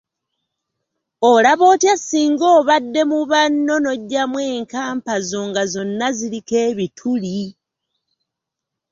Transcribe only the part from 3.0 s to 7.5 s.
mu banno n'oggyamu enkampa zo nga zonna ziriko ebituli.